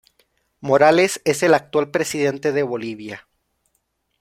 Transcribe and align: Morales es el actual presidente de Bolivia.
Morales 0.61 1.21
es 1.25 1.43
el 1.43 1.53
actual 1.53 1.91
presidente 1.91 2.51
de 2.51 2.63
Bolivia. 2.63 3.27